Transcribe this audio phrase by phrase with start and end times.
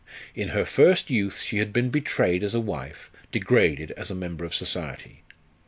[0.33, 4.45] In her first youth she had been betrayed as a wife, degraded as a member
[4.45, 5.21] of society.